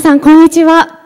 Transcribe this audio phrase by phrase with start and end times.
[0.00, 0.98] 皆さん、こんにちは。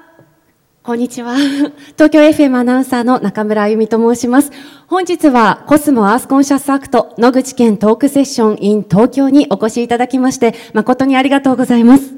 [0.84, 1.34] こんにちは。
[1.98, 4.52] 東京 FM アナウンサーの中村あゆみと申します。
[4.86, 12.14] 本日はコスモアースコンシャスアクト野口健トークセッション in 東京にお越しいただきまして誠にありがとうございます。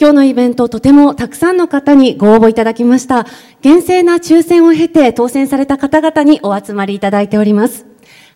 [0.00, 3.26] 今日のイベント、とてもたくさんの方にご応募いただきました。
[3.60, 7.86] 厳正な抽選を経て当選された方々にお集まりいただいております。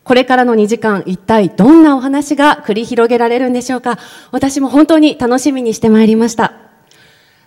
[0.02, 4.00] これからの2時間、一体どんなお話が繰り広げられるんでしょうか。
[4.32, 6.63] 私も本当に楽しみにしてまいりました。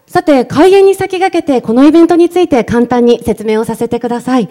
[0.08, 4.50] さて、開演に先駆けてこのイベントについて簡単に説明をさせてください。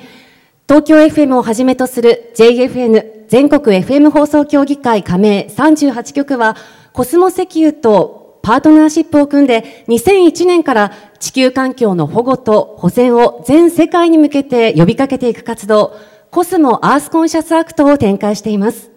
[0.69, 6.57] 東京 FM をはじめとする JFN 全国 FM 放送協議会加盟38局は
[6.93, 15.97] コスモ石油とパートナーシップを組んで2001年から地球環境の保護と保全を全世界に向けて呼びかけていく活動
[16.31, 18.91] コスモアースコンシャスアクトを展開しています。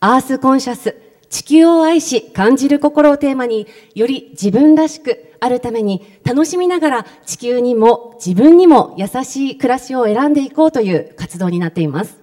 [0.00, 0.96] アースコンシャス、
[1.34, 3.66] 地球を愛し感じる心をテーマに
[3.96, 12.20] より自分らしくあるために楽しみながら地球にも自分にも優しい暮らしを選んでいこうという活動になっています。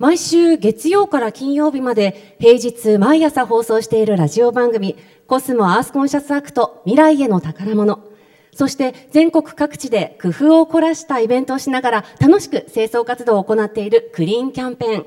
[0.00, 4.96] 毎週月曜から金曜日まで平日毎朝放送しているラジオ番組
[5.28, 8.00] コスモアースコンシャスアクト未来への宝物
[8.52, 15.06] そして全国各地で工夫を凝らしたイベントをしながら楽しく清掃活動を行っているクリーンキャンペーン。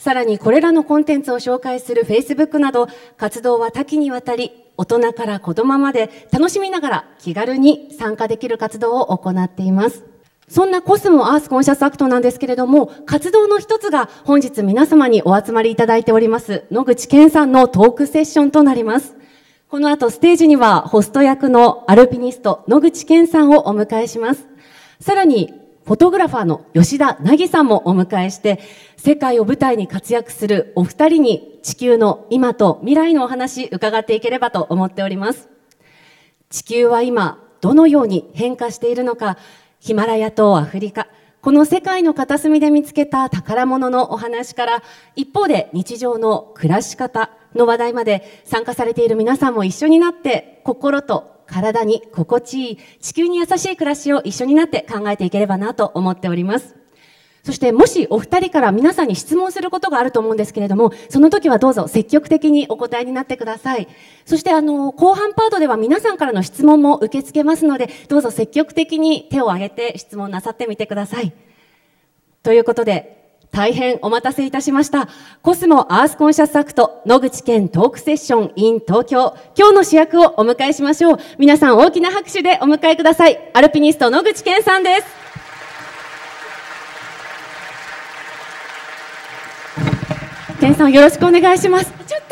[0.00, 2.88] さらにこれらのコンテンツを紹介する Facebook など
[3.18, 10.04] 活動は多岐にわたり大人から子供まで楽しみながら気軽に参加できる活動を行っています。
[10.48, 19.16] そんなコスモアースコンシャスアクトなんですけれども、活動の一つが本日皆様にお集まりいただいております、野口健さんのトークセッションとなります。
[19.68, 24.46] この後ステージにはホスト役のアルピニスト野口健さんをお迎えします。
[24.98, 25.52] さらに
[25.90, 28.60] フォトグラファーの吉田凪さんもお迎えして、
[28.96, 35.48] 世界を舞台に活躍するお二人に地球の今と未来のお話伺っていければと思っております。
[36.48, 39.36] 地球は今どのように変化しているのか、
[39.80, 41.08] ヒマラヤとアフリカ、
[41.40, 44.84] この世界の片隅で見つけた宝物のお話から、
[45.16, 56.76] 一方で日常の暮らし方、の話題まで参加されている皆さんも一緒になって心と体に心地いい地球に優しい暮らしを一緒になって考えていければなと思っております。
[57.42, 63.88] そしてもしお二人から皆さんに質問することがあると思うんですけれども、その時はどうぞ積極的にお答えになってください。
[64.26, 71.32] そしてあの、後半パートでは皆さんからの質問も受け付けますので、どうぞ積極的に手を挙げて質問なさってみてください。
[72.42, 73.19] ということで、
[73.50, 75.08] 大変お待たせいたしました。
[75.42, 79.36] コスモアースコンシャスアクト野口健トークセッション in 東京。
[79.58, 81.18] 今日の主役をお迎えしましょう。
[81.38, 83.50] 皆さん大きな拍手でお迎えください。
[83.52, 85.06] アルピニスト野口健さんです。
[90.60, 91.86] 健さんよろしくお願いします。
[92.06, 92.22] ちょっ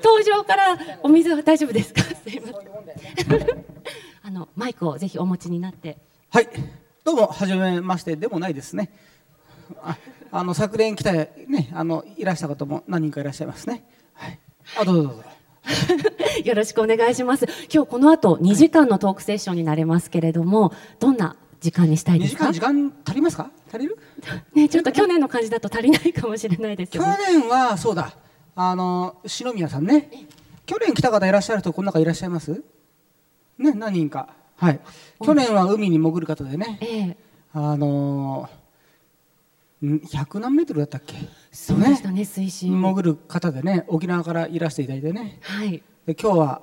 [0.00, 2.02] と 登場からお水は大丈夫ですか？
[2.02, 3.64] すいません。
[4.22, 5.98] あの、マイクをぜひお持ちになって。
[6.30, 6.48] はい。
[7.04, 8.90] どうも、はじめましてでもないですね。
[9.82, 9.96] あ
[10.30, 11.28] あの昨年来た、ね、
[11.74, 13.84] あのいらした方も何人かいらっしゃいますね。
[14.14, 14.38] はい、
[14.80, 15.22] あどうぞどうぞ
[16.44, 17.46] よろしくお願いします。
[17.72, 22.52] 今日この後2時間のトークセッションになりますけれども、どんな時間にしたいですか？
[22.52, 23.50] 時間時間足りますか？
[23.68, 23.98] 足りる？
[24.54, 28.14] ねちょっと去年の感じだと足りないかもしれないです、ね、去年はそうだ
[28.56, 30.10] あの篠宮さんね。
[30.66, 32.62] 去年来た方いらっしゃるとこの中いらっしゃいます？
[33.58, 34.80] ね何人かはい。
[35.24, 36.78] 去年は海に潜る方でね。
[36.80, 37.16] ええ、
[37.52, 38.61] あのー
[39.82, 41.16] 100何メートルだったっけ？
[41.50, 42.80] そうでしたね、ね、水深。
[42.80, 46.62] 潜る方でね沖縄からいらしていただいてね、はい、で今日は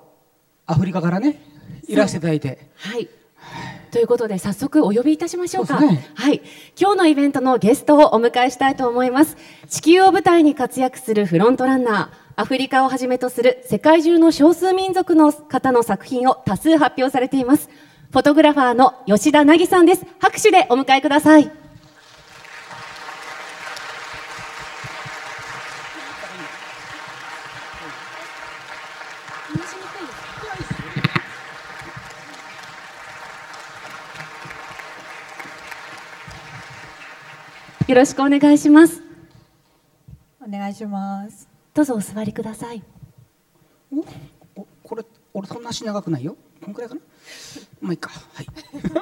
[0.66, 1.42] アフリカからね
[1.88, 2.70] いらしていただいて。
[2.76, 3.10] はい、
[3.92, 6.42] ということで早速お呼びいたしましょうか、ね、はい。
[6.80, 9.38] 今日のイベントのゲストをお迎えしたいと思います。
[9.68, 17.70] 地球を舞台に活躍するフロントランナーアフリカをはじめとする世界中の少数民族の方の作品を多数発表されています。
[18.12, 20.06] フォトグラファーの吉田凪さんです。
[20.20, 21.52] 拍手でお迎えください
[37.90, 39.02] よろしくお願いします。
[40.40, 41.50] お願いします。
[41.74, 42.84] どうぞお座りください。
[43.92, 44.06] お
[44.84, 45.04] これ
[45.34, 46.38] 俺そんな足長くないよ。
[46.64, 47.02] こんくらいかな？
[47.82, 48.12] まあいいか。
[48.12, 48.46] はい。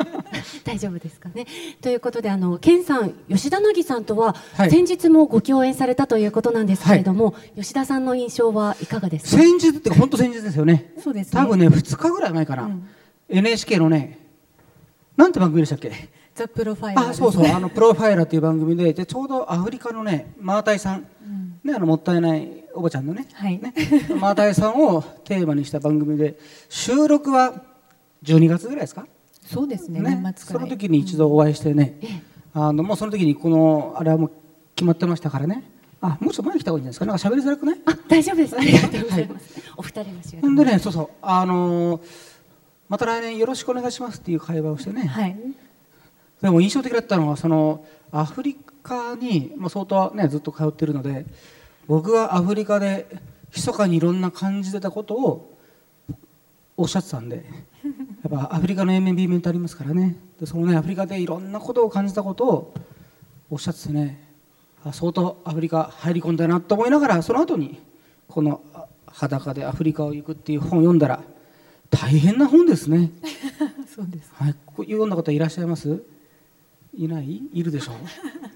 [0.64, 1.46] 大丈夫ですかね。
[1.82, 4.38] ということであの健さん吉田凪さんとは、
[4.70, 9.44] 先日もご共演されたということなんですけれども、はい、吉田さんの印象はいかがですか？
[9.44, 10.94] 先日って本当先日ですよね。
[11.04, 12.88] そうです、ね、多分ね2日ぐらい前かな、うん、
[13.28, 14.18] NHK のね
[15.18, 15.92] なんて番組でしたっけ？
[16.38, 17.46] ザ・プロファイラー、ね、あそうそう。
[17.48, 23.58] あのプロファイラーっていう番組ででちょうどアフリカのねマータイさん、うん、ねあのもったいないおばちゃんのね,、はい。
[23.58, 23.74] ね。
[24.20, 26.38] マータイさんをテーマにした番組で
[26.70, 27.64] 収録は
[28.24, 29.08] 12月ぐらいですか？
[29.46, 30.12] そうですねね。
[30.22, 30.60] 年末から。
[30.60, 32.00] その時に一度お会いしてね、
[32.54, 34.32] あのもうその時にこのあれはもう
[34.76, 35.64] 決まってましたからね。
[36.00, 37.80] あもうちょっと前に来た方がいいんじゃないですかなんか喋りづらくない？
[37.86, 38.56] あ、大丈夫です。
[38.56, 39.62] ありがとうございます。
[39.78, 40.42] お二人の仕事。
[40.42, 41.10] ほんでねそうそう。
[41.22, 42.02] あのー
[42.90, 45.36] また来年よろしくお願いしますっていう会話をしてね、はい
[46.42, 51.26] でも印象的だったのはそのアフリカに、まあ、相当ねずっと通ってるので
[51.88, 53.08] 僕がアフリカで
[53.56, 55.58] 密かにいろんな感じてたことを
[56.76, 57.46] おっしゃってたんで
[58.24, 60.16] やっぱアフリカの A 面 B 面ってありますからね。
[60.40, 62.74] でそのねアフリカでいろんなことを感じたことを
[63.50, 64.28] おっしゃっててね
[64.84, 67.80] あ相当アフリカ入り込んだなと思いながらその後に
[68.28, 71.24] このあ「裸でアフリカを行く」っていう本を読んだら
[71.90, 73.12] 大変な本ですね。
[73.88, 74.30] そうです。
[74.34, 76.04] はい、読んだ方いらっしゃいます？
[76.98, 77.42] いない？
[77.54, 77.94] いるでしょ？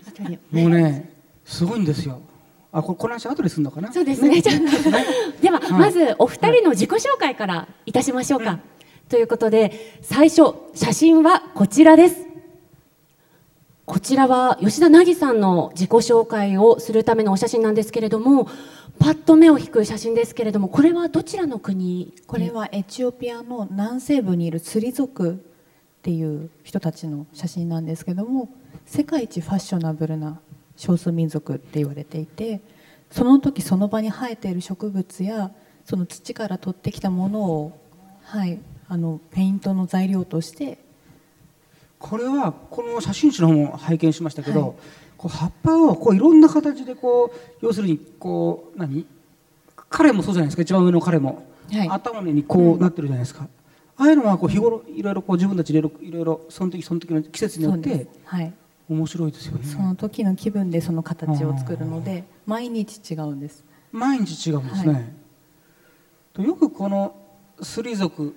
[0.07, 1.13] 一人もうね
[1.45, 2.21] すごいんですよ。
[2.73, 3.91] あここの話後でするのかな？
[3.91, 4.41] そうですね。
[4.41, 5.71] じゃあでは、はい。
[5.73, 8.59] まずお二人の自己紹介からいたしましょうか。
[9.09, 12.25] ということで、最初、写真はこちらです。
[13.85, 18.47] こちらは吉田凪さんの自己紹介をするためのお写真なんですけれども、
[18.99, 22.13] パッと目を引く写真ですけれども、これはどちらの国？
[22.25, 25.43] これはエチオピアの南西部にいる釣り族
[26.01, 28.49] っていう人たちの写真なんですけども
[28.87, 30.39] 世界一ファッショナブルな
[30.75, 32.59] 少数民族って言われていて
[33.11, 35.51] その時その場に生えている植物や
[35.85, 37.79] その土から取ってきたものを、
[38.23, 40.79] はい、あのペイントの材料として
[41.99, 44.71] これはこの写真集の方も拝見しましたけど、はい。
[45.17, 49.05] こう葉っぱをこういろんな形でこう要するにこう何？
[49.87, 50.63] 彼もそうじゃないですか。
[50.63, 51.87] 一番上の彼も、はい。
[51.89, 53.47] 頭にこうなってるじゃないですか、
[54.01, 58.51] ああいうのはこう日頃いろいろこう自分たちでいろいろその時その時の季節によってす、はい、
[58.89, 59.63] 面白いですよね。
[59.63, 63.63] その時の気分でその形を作るので毎日違うんです。
[63.91, 65.13] 毎日違うんですね、
[66.33, 67.13] とよくこの
[67.61, 68.33] スリ族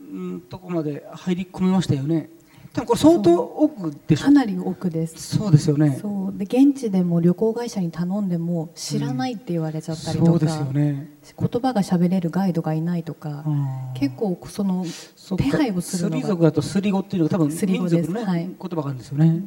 [0.00, 2.30] んとこまで入り込みましたよね
[2.74, 4.24] 多分これ相当奥でしょ？
[4.24, 5.36] かなり奥です。
[5.38, 5.96] そうですよね。
[6.02, 6.36] そう。
[6.36, 11.08] で現地でも旅行会社に頼んでも知らないって言われちゃったりとか、そうですよね。
[11.38, 13.44] 言葉が喋れるガイドがいないとか、
[13.94, 14.84] 結構その
[15.36, 18.28] 手配をするのがスリ族だとスリ語っていうのが多分スリ語民族のね、です。
[18.28, 18.40] はい。
[18.40, 19.44] 言葉があるんですよね、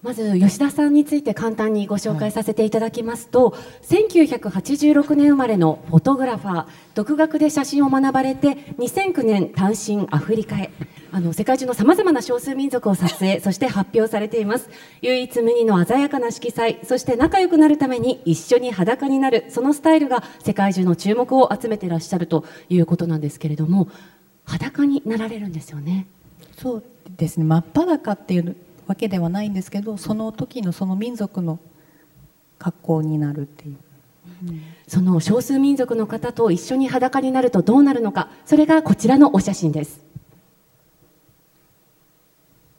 [0.00, 10.70] まず吉田さんについて簡単にご紹介させていただきますと、1986年生まれのフォトグラファー独学で写真を学ばれて2009年単身アフリカへ。
[11.10, 14.68] あの世界中のさまざまな少数民族を撮影そして発表されています。
[15.00, 23.88] 唯一無二の鮮やかな色彩そして仲良くなるために一緒に裸になるそのスタイルが世界中の注目を集めてらっしゃるということなんですけれども
[24.44, 26.06] 裸になられるんですよね。
[26.56, 26.84] そう
[27.16, 27.44] ですね。
[27.44, 28.54] 真っ裸っていう
[28.88, 31.60] わけではないんですけどその時のその民族の
[32.58, 33.76] 格好になるっていう。
[34.86, 40.00] その少数民族の方と一緒に裸になるとどうなるのかそれがこちらのお写真です。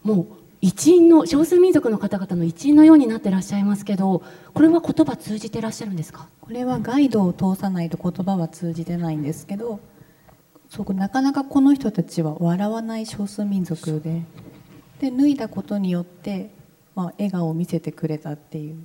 [0.04, 0.28] もう
[0.62, 4.24] 一員の少数民族の方々の一員のようになってらっしゃいますけど
[4.54, 6.28] これは言葉通じてらっしゃるんですか？
[6.42, 9.80] これはガイドを通さないと言葉は通じてないんですけど
[10.70, 14.24] そこなかなかこの人たちは笑わない少数民族で
[15.00, 16.50] で脱いだことによって、
[16.96, 18.76] まあ、笑顔を見せてくれたっていう。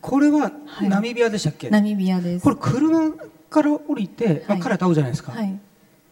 [0.00, 0.88] これははい。
[0.88, 2.42] ナミビアでしたっけ、ナミビアです。
[2.44, 3.12] これ車
[3.50, 5.58] から降りて、まあはい彼と会うじゃないですか、はい。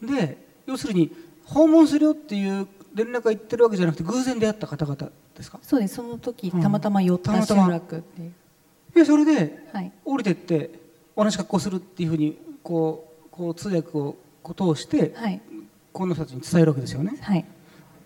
[0.02, 1.10] で要するに
[1.44, 4.96] 訪問するよっていう連絡が言ってるわけじゃなくて偶然出会った方々
[5.37, 5.58] ですか？
[5.62, 5.94] そうです。
[5.96, 6.60] その時うん。
[6.60, 8.32] たまたま寄った集落っていう、
[8.94, 9.92] でそれではい。
[10.04, 10.70] 降りてって
[11.16, 15.40] 同じ格好するっていうふうにこうこう通訳をこう通してはい。
[15.92, 17.16] この人たちに伝えるわけですよね。
[17.20, 17.44] はい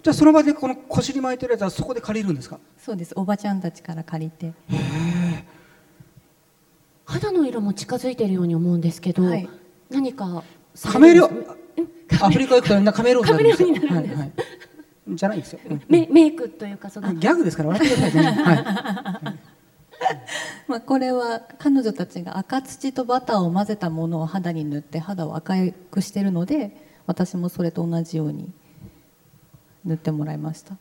[0.04, 2.60] じゃあその場でこの腰に巻いてるやつはそこで借りるんですか？
[2.76, 3.14] そうです。
[3.16, 4.52] おばちゃんたちから借りて。
[7.06, 9.48] 肌の色も近づいているように思うんですけど、はい。
[9.88, 10.44] 何か
[10.74, 11.30] さカメレオ
[12.20, 13.38] アフリカ行くとみんなカメレオンにな。
[13.38, 14.18] るんですよカメレオンになるんです。
[14.18, 15.16] はいはい。
[15.16, 15.82] じゃないですよ、うん。
[15.88, 17.14] メメイクというかその。
[17.14, 18.24] ギャグですから笑ってください。
[18.24, 19.38] ね、 はい、
[20.68, 25.54] まあ、これは彼女たちが赤土とバターを混ぜたものを肌に塗って肌を赤
[25.90, 28.50] くしてるので私もそれと同じように
[29.84, 30.76] 塗ってもらいました。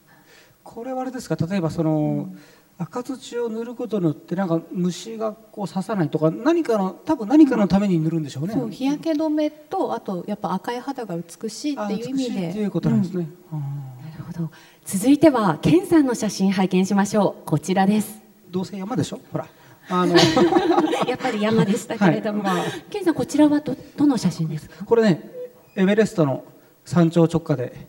[0.63, 1.35] これはあれですか？
[1.35, 2.33] 例えばその、
[2.77, 12.39] 赤土を塗ることによってなんか虫がこう刺さないとか何かの多分何かのために塗るんでしょうね、そう日焼け止めとあとやっぱ赤い肌が美しいっあていう意味で。
[12.47, 14.49] いっていうことなんですね、あなるほど。
[14.85, 17.45] 続いてはケンさんの写真拝見しましょう。
[17.45, 18.21] こちらです。
[18.49, 19.19] ーどうせ山でしょ？
[19.31, 19.47] ほら。
[19.89, 20.15] あの
[21.07, 22.55] やっぱり山でしたけれども、はい。
[22.55, 22.65] まあ。
[22.89, 24.83] ケンさんこちらはどどの写真ですか？
[24.85, 25.29] これね
[25.75, 26.43] エベレストの
[26.85, 27.87] 山頂直下で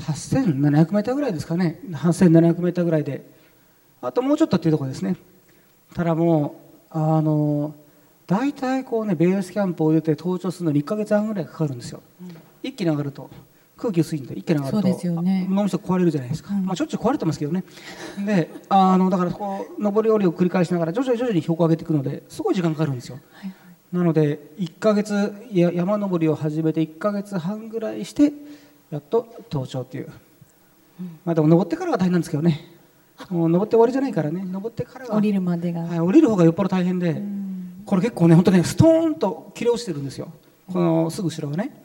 [0.00, 1.80] 8700メーターぐらいですかね。
[1.90, 3.24] 8700メーターぐらいで。
[4.02, 5.16] あともうちょっとっていうところですね。
[5.94, 6.60] ただも
[6.90, 7.74] うあの
[8.26, 13.30] 大体こうねベースキャンプを出て登頂するのに1か月半ぐらいかかるんですよ、うん、一気に上がると。
[13.76, 17.62] 空気薄いんで一気に上がると、ね、脳みそ壊れるじゃないですか、うん、まあ、しょっちゅう壊れてますけどね。
[18.24, 23.52] であのだからこう上り下りを繰り返しながら徐々に徐々に標高を上げていくのですごい時間かかるんですよ、はい
[23.92, 28.32] なので1か月や山登りを始めて1か月半ぐらいして
[28.90, 30.12] やっと登頂っていう、
[31.00, 32.72] うん、まあでも登ってからが大変なんですけどね。
[33.30, 34.44] もう登って終わりじゃないからね。
[34.44, 37.82] 登ってからが降りるまでが、はい、降りる方がよっぽど大変で、うん。
[37.86, 40.32] これ結構ね本当ねストーンと切れ落ちてるんですよ。
[40.70, 41.82] このすぐ後ろがね。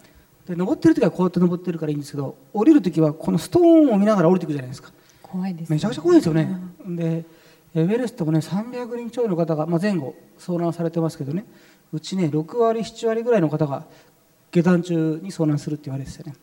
[0.48, 4.92] で登ってる時はこうやって登ってるからいいんですけど降りる時はこのストーンを見ながら降りていくじゃないですか。
[5.22, 7.24] 怖いです、ね、めちゃくちゃ怖いですよね、うん、で
[7.74, 11.46] エベレストもね300人超の方が、まあ、前後遭難されてますけどね。
[11.94, 13.86] うちね6割7割ぐらいの方が
[14.52, 16.36] 下山中に遭難するって言われててね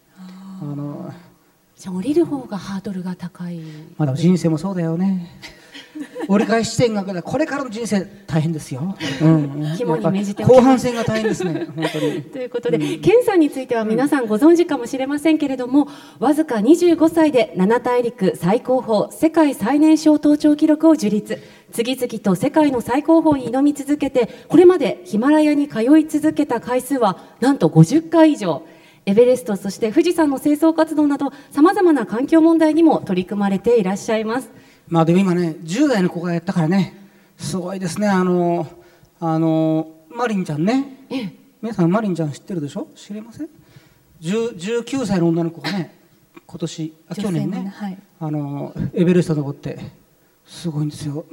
[0.60, 1.12] あの
[1.76, 3.60] じゃ降りる方がハードルが高い
[3.96, 5.30] まだ人生もそうだよね
[6.28, 8.96] 折り返し地点がこれからの人生大変ですよ。
[9.22, 11.66] うん、肝に銘じて後半戦が大変ですね。
[11.74, 12.22] 本当に。
[12.22, 15.88] ということで、うん、ケンさんについては皆さんご存知かもしれませんけれども、
[16.18, 21.38] わずか25歳で七大陸最高峰世界最年少登頂記録を樹立。
[21.72, 28.62] 次々と世界の最高峰に挑み続けて、これまでヒマラヤに通い続けた回数はなんと50回以上。
[29.08, 34.50] エベレスト、そして富士山の清掃活動など、さまざまな環境問題にも取り組まれていらっしゃいます。
[34.86, 36.94] まあでも今ね10代の子がやったからね
[37.38, 38.06] すごいですね。
[38.06, 38.68] あの
[39.18, 41.06] あのマリンちゃんね。
[41.62, 42.88] 皆さんマリンちゃん知ってるでしょ？
[42.94, 43.48] 知りません
[44.20, 45.94] ？19歳の女の子がね
[46.46, 49.78] 今年あ去年ね、はい、あのエベレスト登って
[50.44, 51.24] すごいんですよ。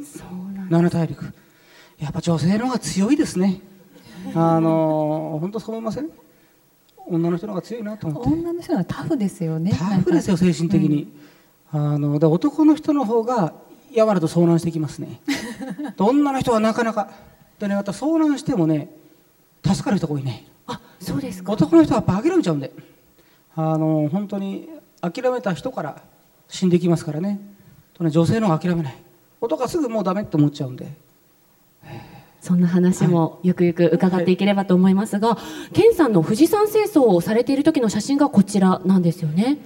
[0.70, 1.26] 七大陸。
[2.00, 3.60] やっぱ女性の方が強いですね。
[4.34, 6.10] あの本当そう思いません？
[7.08, 8.30] 女の人の方が強いなと思って。
[8.30, 9.72] 女の人はタフですよね。
[9.72, 11.14] タフですよ精神的に、
[11.74, 11.94] うん。
[11.94, 13.54] あので男の人の方が
[13.92, 15.22] 山だと遭難してきますね。
[16.00, 17.10] 女の人はなかなか
[17.60, 18.90] でねまた遭難してもね
[19.64, 20.48] 助かる人が多いね。
[20.68, 21.52] あそうですか。
[21.52, 22.74] 男の人はやっぱ諦めちゃうんで。
[23.56, 24.68] あの本当に
[25.02, 26.02] 諦めた人から
[26.50, 27.40] 死んでいきますからね。
[27.94, 28.96] とね女性の方が諦めない。
[29.40, 30.92] 男はすぐもうダメって思っちゃうんで
[32.46, 35.38] そんな話もゆくゆく伺っていければと思いますが、は
[35.72, 39.58] い、ケンさんの富士山清掃をされている時の写真がこちらなんですよね。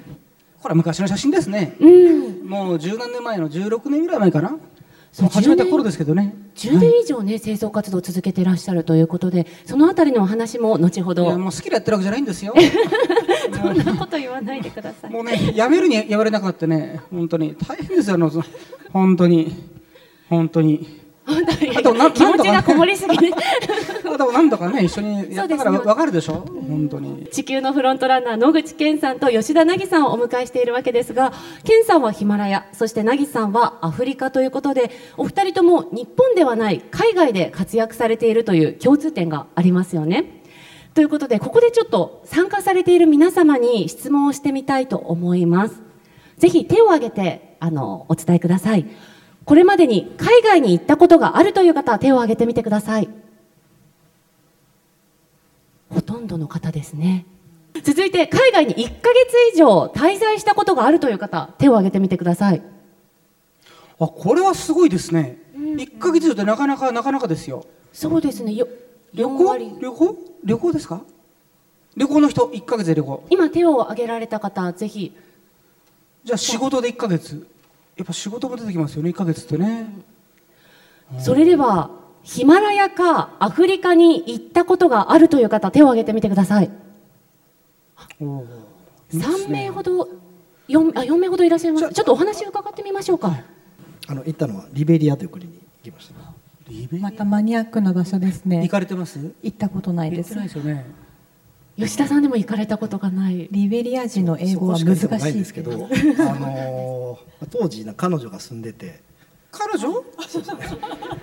[0.62, 4.58] これは昔の写真ですね、うん、もう十何年前の16年ぐらい前かな。
[5.12, 6.34] そう始めた頃ですけどね。
[6.56, 11.26] 10年以上ね、はい、清掃活動を続けていらっしゃるということでそのあたりのお話も後ほど。
[11.26, 12.54] いやもう好きでやってるわけじゃないんですよ。
[13.62, 15.12] そんなこと言わないでください。
[15.12, 17.58] もうねやめるにやめれなくなってね本当に。
[17.68, 18.32] 大変ですよあの
[18.94, 19.80] 本当に。
[20.30, 20.99] 本当に
[21.78, 23.32] あと気持ちがこもりすぎて
[24.06, 26.46] あと何度かね一緒にやったから分かるでしょ？
[26.46, 27.28] 本当に。
[27.32, 31.34] 地球のフロントランナー野口健さんと吉田凪さんをお迎えしているわけですが
[31.64, 40.42] 健さんはヒマラヤそして凪さんはアフリカということでお二人とも日本ではない海外で活躍されているという共通点がありますよね。
[40.96, 45.82] ということでここでちょっと参加されている皆様に質問をしてみたいと思います。
[46.38, 48.86] ぜひ手を挙げてあのお伝えください
[49.50, 53.10] これまでに海外に行ったことがあるという方は手を挙げてみてください。
[55.90, 57.26] ほとんどの方ですね。
[57.82, 62.62] 続いて海外に1ヶ月以上滞在したことがあるという方手を挙げてみてください。
[64.00, 67.66] あこれはすごいですね、うん、1ヶ月以上ってなかなかなかなかですよ。
[67.92, 68.54] そうですね。
[68.54, 68.68] よ
[69.16, 69.58] 旅行？
[69.80, 70.18] 旅行？
[70.44, 71.02] 旅行ですか？
[71.98, 73.26] 旅行の人？1ヶ月で旅行。
[73.32, 75.12] 今手を挙げられた方ぜひ。
[76.24, 77.48] じゃあ仕事で1ヶ月
[78.00, 79.94] やっぱ仕事も出てきますよね1か月ってね、
[81.20, 81.90] それでは
[82.24, 86.72] ヒマラヤかアフリカに行ったことがあるという方手を挙げてみてください。
[88.22, 88.46] お
[89.12, 90.08] 3名ほど
[90.70, 91.94] 4, あ4名ほどいらっしゃいます。
[91.94, 93.44] ちょっとお話を伺ってみましょうか、はい、
[94.08, 96.16] あの行ったのはリベリアという国に行きました
[97.02, 98.62] またマニアックな場所ですね。
[98.62, 99.20] 行かれてます？
[99.44, 100.36] 行ったことないです。
[100.36, 100.86] ないですよね
[101.80, 103.48] 吉田さんでも行かれたことがない。
[103.52, 109.02] リベリア人の英語は難しいですけど、あのー、当時彼女が住んでて。
[109.52, 110.04] 彼女？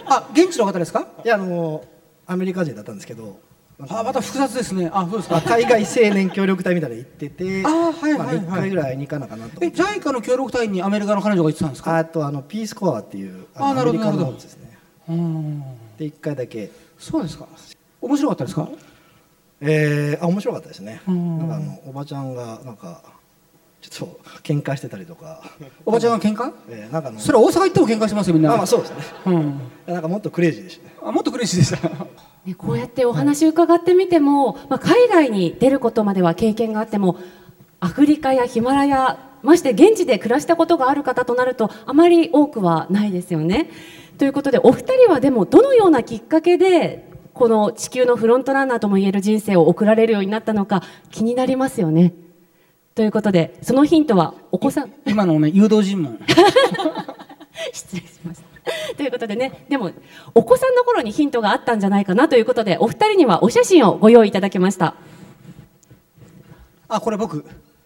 [0.06, 1.08] あ現地の方ですか？
[1.24, 1.84] いやあのー、
[2.26, 3.38] アメリカ人だったんですけど。
[3.78, 4.90] あまた複雑ですね。
[4.92, 5.42] あそうですか。
[5.42, 7.62] 海外青年協力隊みたいなの行ってて。
[7.66, 11.98] あはいはい、はい、まあ、1回ぐらいに行かなかなとえ JICA の協力隊にアメリカの彼女が行ってたんですか？
[11.98, 14.32] あとあのピースコアっていうあなるほどなるほど。
[14.32, 14.78] ですね。
[15.10, 15.60] うん。
[15.98, 16.70] で1回だけ。
[16.98, 17.46] そうですか。
[18.00, 18.66] 面白かったですか？
[19.60, 23.02] えー、あ面白かったですね、なんかあのおばちゃんがなんか
[23.80, 25.42] ちょっと喧嘩してたりとか。
[25.86, 28.52] おばちゃんが喧嘩、えー、なんかそれは大阪行っても喧嘩しますよみんな。
[28.52, 28.96] あ、まあ、そうですね、
[29.26, 30.84] うん、なんかもっとクレイジーでした。
[30.84, 31.88] ねあもっとクレイジーでした。
[32.44, 37.16] ね、こうやってお話伺ってみても、まあ、海外に出ることまでは経験があっても
[37.80, 43.70] アフリカやヒマラヤまして現地で暮らしたことがある方となるとあまり多くはないですよね。
[44.18, 52.14] ということでお二人はでもどのようなきっかけでこの地球のフロントランナーともいえる人生を送られるようになったのか気になりますよね。
[52.94, 56.18] ということでそのヒントはお子さん今のね誘導尋問
[57.74, 58.94] 失礼しました。
[58.96, 59.92] ということでね、でも、
[60.34, 64.96] お子さんの頃にヒントがあったんじゃないかなということで、お二人にはお写真をご用意いただきました。
[66.88, 67.44] あ、これ僕。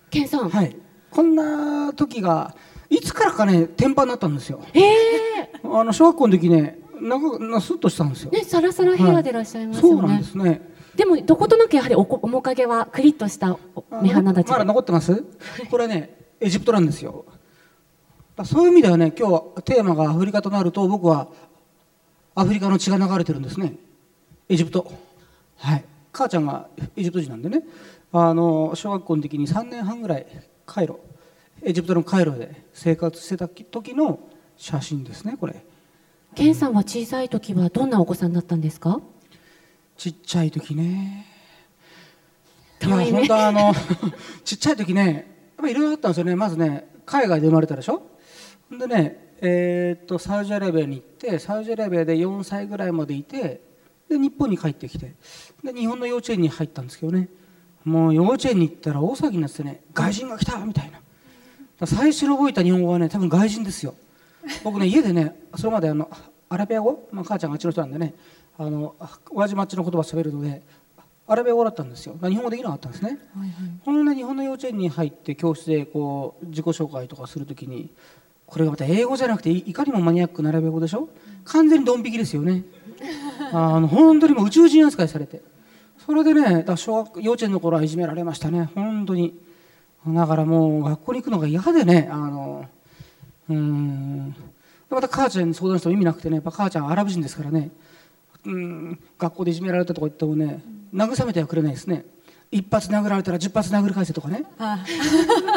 [0.09, 0.49] ケンさん。
[0.49, 0.75] はい。
[1.11, 2.55] こんな時が、
[2.89, 4.63] いつからかね、天パになったんですよ。
[4.73, 8.31] ええー、あの、小学校の時ね、なんか、なすっとしたんですよ。
[8.31, 10.03] ね、サラサラヘアでいらっしゃいますよね。
[10.03, 10.71] はい、そうなんですね。
[10.95, 13.59] でも、どことなくやはりお面影はクリッとした
[14.03, 14.51] 目鼻立ち。
[14.51, 15.25] まだ残ってます？
[15.71, 17.25] これね、エジプトなんですよ。
[18.45, 21.29] そういう意味ではね今日はテーマがアフリカとなると僕は
[22.35, 23.75] アフリカの血が流れてるんですね。
[24.49, 24.91] エジプト。
[25.59, 25.85] はい。
[26.13, 27.63] 母ちゃんがエジプト人なんでね。
[28.13, 30.27] あの小学校の時に3年半ぐらい
[30.67, 30.99] カイロ
[31.63, 34.19] エジプトのカイロで生活してた時の
[34.57, 35.63] 写真ですねこれ
[36.35, 39.01] ケンさんは小さい時はどんなお子さんだったんですか？
[39.97, 41.27] ちっちゃい時ね。
[42.83, 43.75] いや本当あの
[44.45, 45.25] ちっちゃい時ねやっ
[45.59, 46.35] ぱりいろいろあったんですよね。
[46.37, 48.03] まずね海外で生まれたでしょ？
[48.71, 53.61] でね、えー、っとサウジアラビアに行ってサウジアラビアで4歳ぐらいまでいて
[54.09, 55.15] で日本に帰ってきて
[55.65, 57.29] で日本の幼稚園に入ったんですけどね。
[57.85, 61.87] もう幼稚園に行ったら大騒ぎになってね外人が来たみたいな。
[61.87, 63.95] 最初に覚えた日本語はね多分外人ですよ
[64.65, 66.11] 僕ね家でねそれまであの
[66.49, 68.15] アラビア語、まあ、母ちゃんがあっちの人なんでね
[68.59, 68.95] あの
[69.31, 70.63] 親父もあっちの言葉喋るので
[71.27, 72.17] アラビア語だったんですよ。
[72.21, 73.53] 日本語できなかったんですね、はいはい、
[73.85, 77.91] ほんで日本の幼稚園に入って教室でこう自己紹介とかするときに
[78.47, 81.09] これがまた英語じゃなくていかにもマニアックな並べ語でしょ？
[81.45, 82.65] 完全にドン引きですよね。
[83.53, 85.41] あの本当にもう宇宙人扱いされて。
[86.05, 88.69] それでね小学幼稚園の頃はいじめられましたね。
[88.75, 89.39] 本当に。
[90.09, 92.80] だからもう学校に行くのが嫌でねあのうん
[93.55, 97.71] また母ちゃんに相談しても意味なくてねやっぱ母ちゃんアラブ人ですからね。
[98.45, 99.01] うん。
[99.19, 100.63] 学校でいじめられたとか言ってもね
[100.95, 102.05] 慰めてはくれないですね。
[102.51, 104.45] 一発殴られたら十発殴り返せとかね。
[104.59, 104.85] あ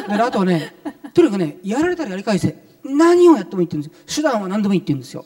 [0.08, 0.32] あ。
[0.32, 0.76] とはね
[1.14, 2.56] とにかくねやられたらやり返せ。
[2.84, 5.26] 何をやってもいいって言うんです手段は何でもいいって言うんですよ。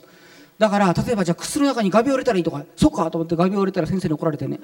[0.58, 2.64] だから例えばじゃあ靴の中に画鋲入れたらいいとか。
[2.76, 4.60] そっかと思って画鋲入れたら先生に怒られてね。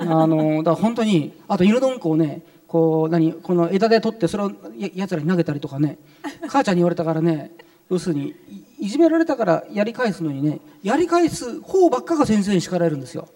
[0.00, 2.42] あのだから本当にあと犬どんこをね
[2.74, 5.96] こう何この枝で取ってそれをややつらに投げたりとかね。
[6.48, 7.52] 母ちゃんに言われたからね
[7.88, 8.34] 要するに
[8.80, 13.28] いじめられたからやり返すのにねやり返す方ばっかが先生に叱られるんですよ。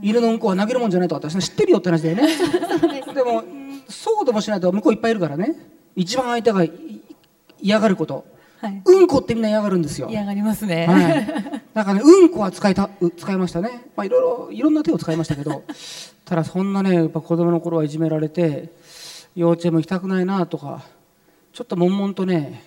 [0.00, 2.28] 犬のうんこは投げるもんじゃないと私知ってるよって話だよね。
[3.12, 3.42] でも
[3.88, 5.56] そうでもしないと向こういっぱいいるからね。
[5.96, 6.64] 一番相手が
[7.60, 8.26] 嫌がること、
[8.60, 10.08] はい、うんこってみんな嫌がるんですよ。
[10.10, 11.26] 嫌がりますね、はい、
[11.74, 15.62] だからねうんこは使いた使いましたね、まあ、いろいろいろんな手を使いましたけど
[16.24, 18.72] ただそんなねやっぱ子供の頃はいじめられて
[19.36, 20.82] 幼稚園も行きたくないなとか
[21.52, 22.62] ちょっと悶々とね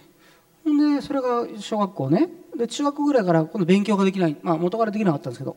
[0.63, 2.29] ほんでそれが小学校ね。
[2.55, 5.55] で中学ぐらいから今度勉強ができない、まあ、元からできなかったんですけど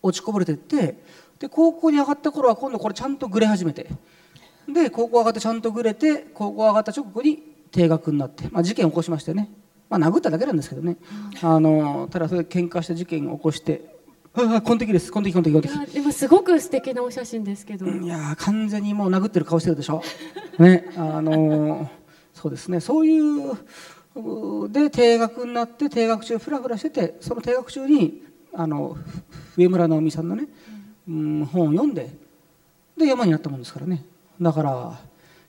[0.00, 0.96] 落ちこぼれてって
[1.38, 3.86] で高校に上がった頃は今度これちゃんとぐれ始めて。
[4.68, 9.50] で高校上がってちゃんとぐれて高校上がった直後に定額になって、まあ、事件を起こしましてね、
[9.88, 10.96] まあ、殴っただけなんですけどね、
[11.42, 13.98] あのただそれ喧嘩して事件を起こして
[14.34, 15.94] ああ、この時です、この時、この時、この時。
[15.94, 17.86] でもすごく素敵なお写真ですけど。
[17.86, 20.02] いや完全にもう殴ってる顔してるでしょ。
[20.58, 21.90] ね、あの
[22.34, 23.58] そうですね、そういう
[24.70, 28.96] で定額になって定額中フラフラしてて、その定額中にあの
[29.56, 30.46] 上村直美さんのね、
[31.08, 32.10] うん、本を読んで、
[32.96, 34.04] で山になったもんですからね。
[34.40, 35.00] だから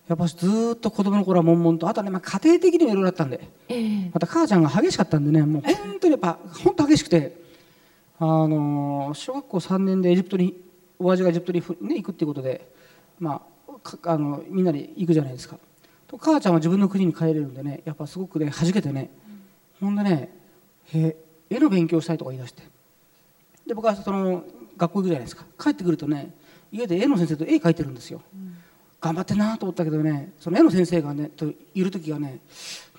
[0.10, 5.46] やっぱずっと子供の頃は悶々とあとね、まあ、家庭的にもいろいろあったんで、えー、また母ちゃんが激しかったんでね。
[5.46, 7.40] もう本当にやっぱ本当激しくて。
[8.22, 10.54] あの小学校3年でエジプトに
[11.00, 12.70] お味がエジプトに、ね、行くっていうことで、
[13.18, 15.58] まあ、あのみんなで行くじゃないですか。
[16.06, 19.10] と母ちゃんは自分の国に帰れるんでねやっぱすごくね弾けてね、
[19.82, 20.30] うん、ほんでね
[20.92, 22.64] 絵の勉強したいとか言い出して。
[23.68, 24.44] で僕はその
[24.76, 25.46] 学校行くじゃないですか。
[25.58, 26.34] 帰ってくるとね
[26.74, 28.58] 家で絵の先生と絵描いてるんですよ、うん
[29.02, 32.40] 頑張ってんなと思ったけどねその絵の先生がねといる時がね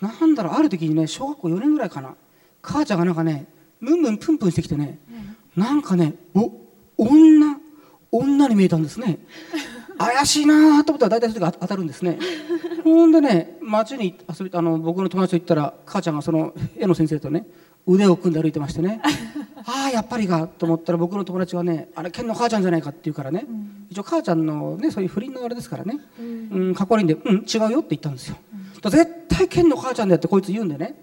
[0.01, 2.15] なんだろうある時にね小学校4年ぐらいかな
[2.63, 3.47] 母ちゃんがなんかね
[3.81, 4.99] ムンムンプンプンしてきてね、
[5.57, 6.53] うん、なんかねお
[6.97, 7.57] 女
[8.13, 9.19] 女に見えたんですね。
[9.97, 12.19] 怪しいなと思ったら大体それが当たるんですね。
[12.83, 17.47] ほんでね街に遊びあの僕の友達と行ったら母ちゃんがその絵の先生とね
[17.87, 19.01] 腕を組んで歩いてましてね。
[19.67, 30.95] ああやっぱりがと思ったら僕の友達はねあれケンの母ちゃんじゃないかって言うからね、うん、一応母ちゃんのねそういう不倫のあれですからね、うん、うん、かっこ悪いんで「うん違うよ」って言ったんですよ、うん、絶対ケンの母ちゃんだよってこいつ言うんでね。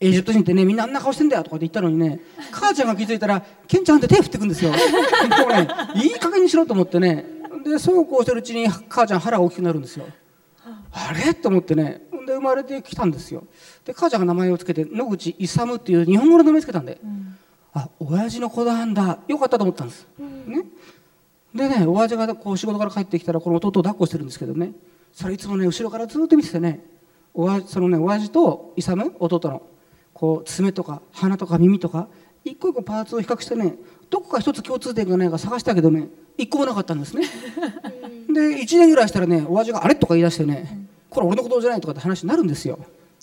[0.00, 2.20] エジプト人ってねみんなあんな顔してんだよとかって言ったのにね
[2.50, 4.70] 母ちゃんが気づいたらケンちゃんって手振ってくんですよ。
[4.72, 7.24] もうねいい加減にしろと思ってね。
[7.64, 10.06] でそうこうしてるうちに母ちゃん腹が大きくなるんですよ。
[10.92, 11.32] あれ？
[11.34, 13.44] と思ってねで生まれてきたんですよ。
[13.84, 17.36] で母ちゃんが名前を付けて野口勇っていう日本語の名前つけたんで、うん、
[17.72, 19.18] あ親父の子なんだ。
[19.28, 20.70] よかったと思ったんです、うん、
[21.54, 24.72] でねお味がこう仕事から帰ってきたらこの弟を抱っこしてるんですけどね。
[25.12, 26.84] それいつもね後ろからずっと見ててね。
[27.34, 29.62] お味そのねお味と勇弟の
[30.12, 32.08] こう爪とか鼻とか耳とか
[32.44, 33.74] 一個一個パーツを比較してね
[34.08, 36.08] どこか一つ共通点がないか探したけどね
[36.38, 37.26] 一個もなかったんですね。
[38.32, 40.83] で1年ぐらいしたらねお味があれとか言い出してね
[41.14, 42.78] これ俺のことじゃないとかって話になるんですよ。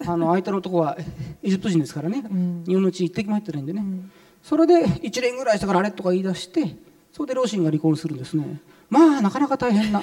[0.08, 0.98] あの相手の男は
[1.44, 6.76] エジプト人ですからね、うん、日本のうち一滴も入ってないんでね、うん、それで1年ぐらいしたからあれとか言い出して
[7.12, 8.60] それで両親が離婚するんですね。
[8.90, 10.02] まあなかなか大変な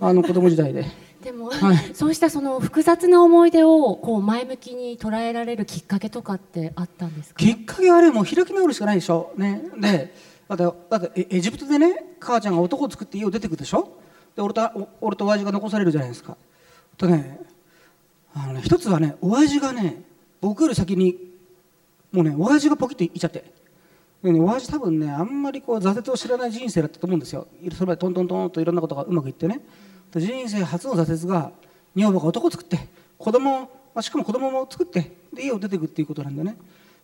[0.00, 0.86] あの子供時代で。
[1.22, 7.38] でも、はい、そうしたその複雑な思い出をこう前向きに捉えられるきっかけとかってあったんですか？
[7.38, 10.14] きっかけはあれもう開き直るしかないでしょ、ね、で
[10.48, 13.96] だってだってエジプトでね母ちゃんが男を作って家を出てくるでしょ？
[14.36, 16.36] で俺と俺と親父が残されるじゃないですか
[16.96, 17.40] とね
[18.34, 20.02] あのね一つはね親父がね
[20.40, 21.16] 僕より先に
[22.12, 23.52] もうね親父がポキッといっちゃって。
[24.22, 27.46] でね親父多分ねあんまりこう挫折を知らない人生だったと思うんですよ。
[27.72, 29.60] それまでトントントンといろんなことがうまくいってね。
[30.14, 31.50] 人生初の挫折が
[31.94, 36.56] 女房が男を作って子供まあ、しかも子供も作ってで家を出ていくっていうことなんでね。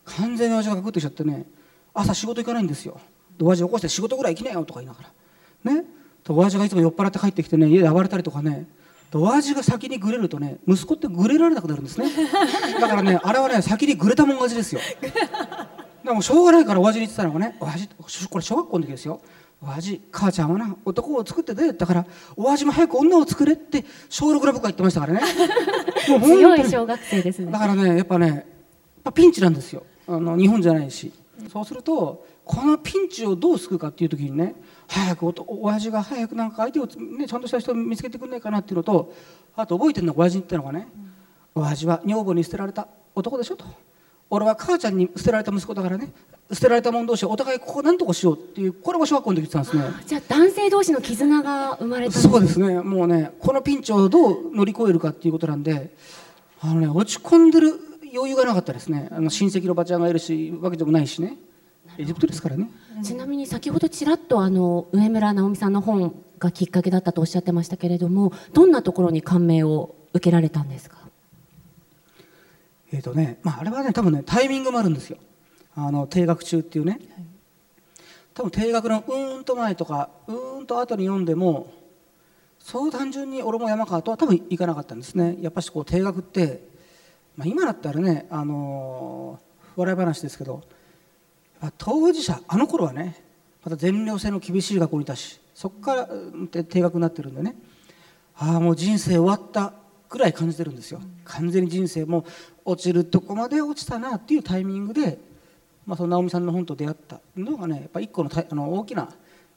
[0.04, 1.46] 完全に親父がガクッとしちゃってね
[1.94, 3.00] 朝仕事行かないんですよ。
[3.38, 5.02] で親父起こして仕事ぐらい行きなよとか言いなが
[5.64, 5.72] ら。
[5.72, 5.84] ね。
[6.28, 8.66] 親父がいつも酔っ払って帰ってきてね家で暴れたりとかね。
[9.18, 12.08] 親父が先にぐれるとね息子ってぐれられなくなるんですね。
[12.80, 14.80] だからねあれはね先にぐれたもん勝ちですよ。
[16.04, 17.72] でもしょうがないから親父に言ってたのがね親
[18.06, 19.20] 父これ小学校の時ですよ。
[19.62, 25.20] 親父母ちゃんはな男を作って出だから親父も早く女を作れって小6の僕は言ってましたからね。
[26.08, 27.52] もう強い小学生ですね。
[27.52, 28.44] だからねやっぱねやっ
[29.04, 29.82] ぱピンチなんですよ。
[30.06, 31.12] あの日本じゃないし
[31.48, 34.54] そうするとこのピンチをどう救うかっていう時にね
[34.88, 39.12] 早くお親父が早くなんか相手を、ね、ちゃんとした人を見つけてくんないかなっていうのと
[39.56, 40.88] あと覚えてるのが親父ったのがね、
[41.56, 43.64] うん、親父は女房に捨てられた男でしょと
[44.30, 46.12] 俺は母ちゃんに捨てられた息子だからね
[46.52, 50.04] 捨てられた者同士お互いここ何とかしようっていうこれが小学校の時言ってたんですね。
[50.06, 52.80] じゃあ男性同士の絆が生まれたそうですね。
[52.80, 55.94] もうねこのピンチをどう乗り越えるかっていうことなんで
[56.60, 59.08] あのね落ち込んでる余裕がなかったですね。
[59.10, 61.36] あの親戚のばちゃんがいるしわけでもないしね。
[61.98, 62.70] エジプトですからね。
[63.02, 70.98] ちなみに先ほどちらっとあの上村直美さんの本がきっかけだったとおっしゃってましたけれどもどんなところに感銘を受けられたんですか？
[72.92, 75.18] えっ、ー、とね、まあ、あれはね多分ねタイミングもあるんですよ。
[75.76, 77.24] あの定学中っていうね、はい、
[78.34, 81.72] 多分定学のうーんと前とかうーんと後に読んでも
[82.58, 85.36] そう単純に俺も山川とは多分行かなかったんですね。
[85.40, 86.68] やっぱしこう定学って、
[87.36, 89.38] まあ、今だったらね、あの、
[89.76, 90.62] 笑い話ですけど
[91.78, 93.22] 当事者あの頃はね
[93.64, 96.08] また全寮制の厳しい学校にいたしそこから
[96.64, 97.54] 定額になってるんでね
[98.36, 99.74] ああもう人生終わった
[100.08, 101.00] ぐらい感じてるんですよ。
[101.24, 102.24] 完全に人生も
[102.64, 105.18] 落ちるとこまで落ちたなっていうタイミングで、
[105.86, 107.20] まあ、その直美さんの本と出会った。
[107.36, 109.08] のがねやっぱ一個のあの大きな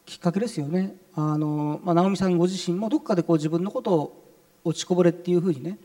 [0.05, 0.95] きっかけですよね。
[1.15, 4.23] あの、まあ、直美さんご自身もどっかでこう自分のことを
[4.63, 5.79] 落ちこぼれっていうふうにね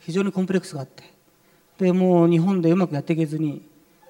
[0.00, 1.04] 非常にコンプレックスがあって
[1.80, 3.66] でもう日本でうまくやっていけずに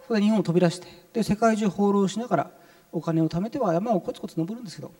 [0.07, 2.51] それで日本を飛び出してで世界中放浪しながら
[2.91, 4.93] お金を貯めては山をコツコツ登るんですけど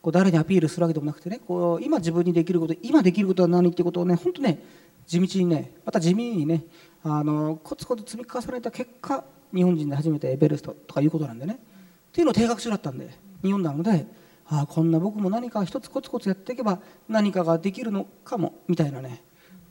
[0.00, 4.58] こう誰にアピールするわけでもなくてねこう今自分にできること今できることは何っていうことをね本当ね
[5.06, 6.64] 地道にねまた地味にね
[7.02, 9.22] あのコツコツ積み重ねた結果
[9.54, 13.10] 日本人で初めてエベレストとかいうことなんでねっていうのを定額中だったんで
[13.42, 14.06] 日本なので
[14.46, 19.22] ああこんな僕も何か一つコツコツやっていけば何かができるのかもみたいなね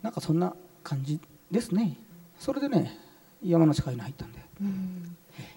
[0.04, 1.98] なんかそんな感じですね。
[2.44, 3.00] それでね
[3.42, 4.44] 山の世界に入ったんで。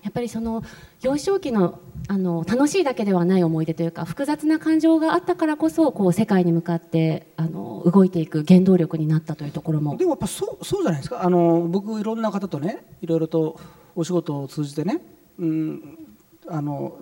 [0.02, 0.62] やっぱりその
[1.02, 9.96] 幼少期のあの楽しいだけではない思い出というか複雑な感情があったからこそこう世界に向かってあの動いていく原動力になったというところも。
[9.96, 11.24] でもやっぱそうそうじゃないですか。
[11.24, 13.58] あの僕いろんな方とねいろいろと
[13.96, 15.00] お仕事を通じてね、
[15.40, 15.98] うん、
[16.46, 16.98] あの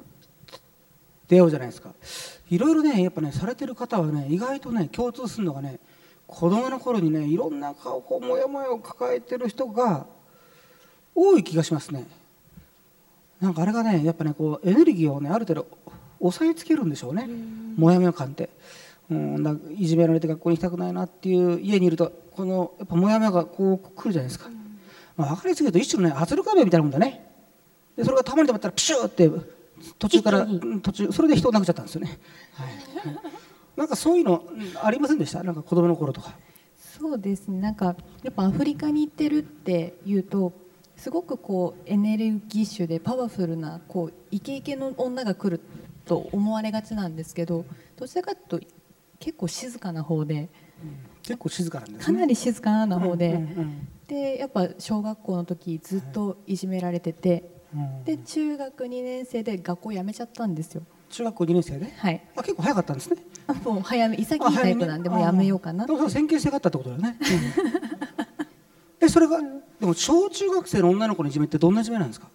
[1.29, 1.93] 出会うじゃないですか。
[2.49, 5.79] いろいろねやっぱねされてる方はね意外とね共通するのがね
[6.27, 10.07] 子供の頃にねいろんな顔こうモヤモヤを抱えてる人が
[11.15, 12.07] 多い気がしますね。
[13.41, 15.67] なんかあれがねやっぱねこうエネルギーをねある程度
[16.19, 17.29] 抑えつけるんでしょうね。
[17.77, 18.49] もやもや感って、
[19.11, 24.49] うん、だいじめられて学校に行きたくないなっていう家にいるとこのやっぱもやもやがこう来るじゃないですか、
[25.17, 27.31] まあ、分かりすぎると一種のね圧力鍋みたいなもんだね。
[27.97, 29.31] でそれがたまにたまったらプシューって
[29.99, 30.47] 途中から
[30.83, 32.19] 途中それで人を亡くちゃったんですよね、
[32.55, 32.69] はい、
[33.77, 34.45] なんかそういうの
[34.83, 35.43] ありませんでした？
[35.43, 36.37] なんか子供の頃とか。
[36.77, 37.59] そうですね。
[37.61, 40.53] なんかやっぱアフリカに行ってるっていうと
[40.97, 45.61] すごくこうエネルギッシュでパワフルなこうイケイケの女が来る
[46.05, 47.65] と思われがちなんですけど
[47.97, 48.67] どちらかというと
[49.19, 50.49] 結構静かな方で、うん、
[51.23, 60.83] 結構静かなんです、ね、かなり静かな方で、うんうんうん、でやっぱ小学校の時ずっといじめられてて、はい、で中学2年生で学校辞めちゃったんですよ。
[61.11, 61.91] 中学校2年生で？
[61.97, 62.23] はい。
[62.37, 63.17] あ結構早かったんですね。
[63.21, 63.34] あ
[63.65, 67.19] もう早め潔いタイプなんでもうやめようかなで先見性があったってことだよね、
[69.01, 69.07] うん。
[69.07, 72.29] えそれがでも小中学生の女の子のいじめってどんないじめなんですか？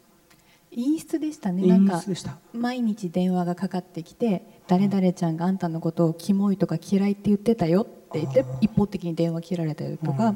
[0.72, 1.66] 陰湿でしたね。
[1.68, 2.38] なんか陰湿でした。
[2.54, 10.36] 毎日電話がかかってきて誰々ちゃんがあんたのことをキモいとか嫌いって言ってたよって言って一方的に電話切られたりとか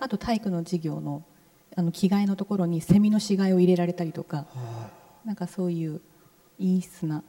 [0.00, 1.22] あと体育の授業の
[1.76, 4.46] あの着替えのところにセミの死骸を入れられたりとか
[5.24, 6.00] なんかそういう
[6.60, 7.22] 陰湿な。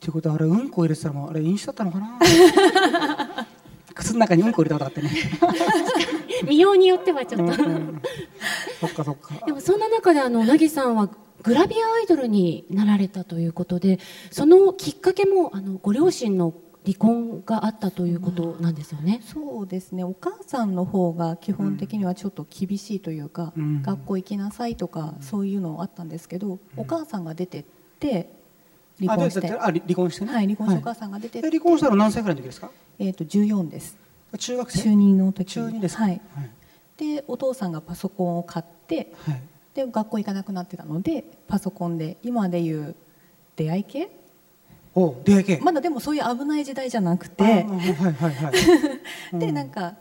[0.00, 3.46] ということはあれうんこ入れてたらあれ飲酒だったのかな？
[3.94, 5.10] 靴の中にうんこ入れたことあってね。
[6.46, 9.46] 見ようによってはちょっと、そっかそっか。
[9.46, 11.08] でもそんな中であのなぎさんは
[11.42, 13.98] グラビアアイドルになられたということで
[14.30, 19.22] そのきっかけもあのご両親の離婚があったということなんですよね。
[19.24, 20.04] そうですね。
[20.04, 23.82] お母さんの方が基本的にはちょっと厳しいというか、うん。
[23.82, 27.64] 学校行きなさいとかそういうのあったんですけど、お母さんが出てっ
[27.98, 28.30] て
[29.00, 29.52] 離婚して。
[29.52, 30.32] あ離離婚してね。
[30.32, 32.70] はい離婚してお母さんが出てって、え離婚したの何歳ぐらいの時ですか？
[32.98, 33.96] えー、と14です。
[34.38, 34.82] 中学生。
[34.82, 35.44] 中2の時。
[35.52, 36.02] 中二ですか？
[36.04, 36.50] はい、はい。
[36.96, 39.42] でお父さんがパソコンを買ってはい。
[39.74, 42.94] で学校行かなくなってたのでパソコンで今でいう
[43.56, 44.08] 出会い系？
[44.94, 45.58] おう出会い系。
[45.60, 48.52] まだでもそういう危ない時代じゃなくあてはいはいは
[49.34, 49.34] い。
[49.38, 49.96] でなんかそ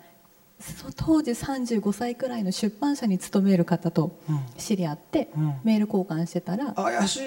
[0.95, 4.39] 当時35歳くらいの出版社に勤める方とうん。
[4.58, 5.54] 知り合ってうん。
[5.63, 7.21] メール交換してたら、怪しい。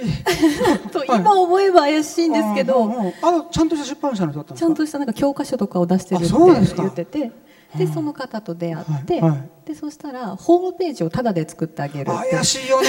[0.91, 3.13] と今思えば怪しいんですけど、うんうんうん。
[3.23, 4.61] あちゃんとした出版社の人だったんですか？
[4.61, 7.33] ちゃんとしたなんか教科書とかを出してるって言ってて
[7.77, 9.51] でその方と出会って、はいはい。
[9.67, 12.89] でそしたらホームページをタダで作ってあげる怪しいよね。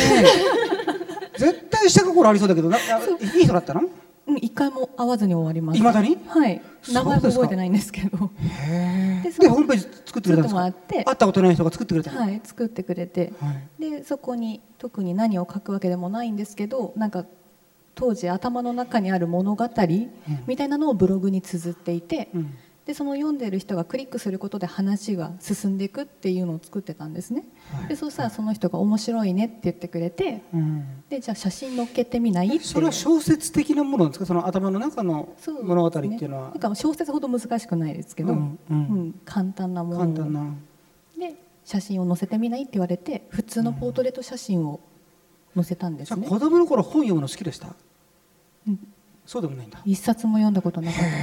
[1.37, 3.81] 絶対下心ありそうだけどないやいい人だったの？
[3.81, 3.89] うん
[4.35, 6.27] 一回も会わずに終わりました未だに？
[6.27, 6.61] はい。
[6.91, 8.29] 名前覚えてないんですけど。
[8.39, 10.61] へでそのでホームページ作ってくれたんですか？
[10.61, 10.69] 会
[11.13, 12.21] ったことない人が作ってくれたの？
[12.21, 13.89] はい作ってくれて、はい。
[13.89, 17.25] でそこに特に何を書くわけでもないんですけどなんか
[17.95, 19.69] 当時頭の中にある物語
[20.45, 22.53] みたいなのをブログに綴っていて、うん。
[22.85, 27.47] でその読んでる人がクリックすることで話が進んでいくっていうのを作ってたんですね、はい
[27.87, 31.03] でそしたらその人が面白いねって言ってくれてうん。
[31.09, 32.47] でじゃあ写真載っけてみない？
[32.47, 34.25] ってそれは小説的なものなんですか？
[34.25, 35.29] その頭の中の
[35.63, 36.49] 物語っていうのは。
[36.49, 39.21] なんか小説ほど難しくないですけど、うんうん。
[39.25, 39.97] 簡単なもの。
[39.97, 40.55] を簡単な。
[41.17, 44.79] で写真を載せてみないって言われて普通のポートレート写真を
[45.55, 47.73] 載せたんですね、子供の頃本読むの好きでした？
[48.67, 48.87] うん。
[49.25, 49.81] そうでもないんだ。
[49.85, 51.17] 一冊も読んだことなかったです。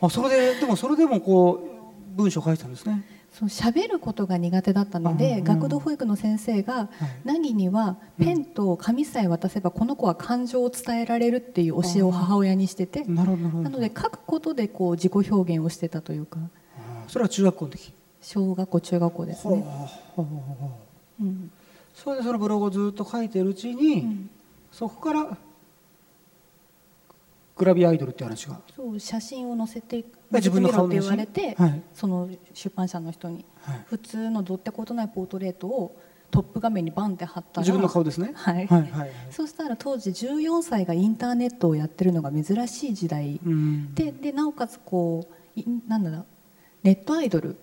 [0.00, 6.90] あそれででもそれでもこう文章書いてたんですねそう喋ることが苦手だったので、うん学童保育の先生が、
[7.24, 16.38] 凪にはペンと紙さえ渡せばこの子は感情を伝えられるっていう教えを母親にしてて、なので書くことでこう自己表現をしてたというか。
[16.76, 17.92] あそれは中学校の時？
[18.20, 19.64] 小学校中学校ですね、
[21.20, 21.50] うん。
[21.94, 24.30] それでそのブログをずっと書いてるうちに、うん。
[24.70, 25.36] そこから
[27.56, 28.60] グラビアアイドルって話が。
[28.74, 31.82] そう写真を載せて自分の顔って言われて、はい。
[31.94, 33.84] その出版社の人に、はい。
[33.86, 35.96] 普通のどってことないポートレートを
[36.30, 38.32] トップ画面にバンって貼ったら自分の顔ですね。
[38.34, 38.66] はい。
[38.66, 39.10] はいはいはい。
[39.30, 43.38] そしたら当時14歳がインターネットをやってるのが珍しい時代。
[43.44, 43.94] うん。
[43.94, 46.26] ででなおかつこういなんだろう
[46.82, 47.56] ネットアイドル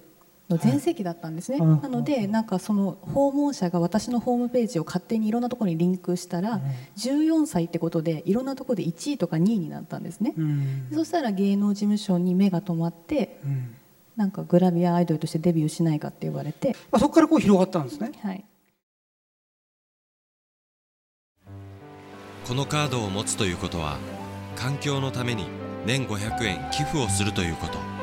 [0.50, 6.62] の全盛期だったんですね、はいなのでなんかその訪問者が私のホームページを勝手にいろんなところにリンクしたら、
[6.98, 10.88] 14歳ってことでいろんなところで1位とか2位になったんですね、うん。
[10.92, 13.76] そしたら芸能事務所に目が止まってうん。
[14.20, 18.12] なんかグラビアアイドルとしてデビューしないかって言われて、まあ、そこからこう広がったんですね。
[18.22, 18.44] はい、
[22.46, 23.98] このカードを持つということは
[24.58, 25.46] 環境のために
[25.86, 27.99] 年500円寄付をするということ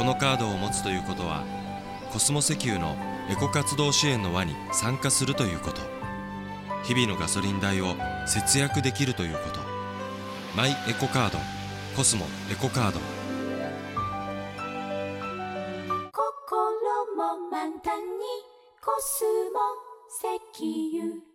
[0.00, 1.44] このカードを持つということは
[2.10, 2.96] コスモ石油の
[3.28, 5.82] エコ活動支援の輪に参加するということ。
[6.84, 9.60] 日々のガソリン代を節約できるということ。
[10.56, 11.38] マイエコカード
[11.94, 12.98] コスモエコカード。
[16.12, 18.24] 心も満タンに
[18.80, 19.60] コスモ
[20.08, 21.29] 石油。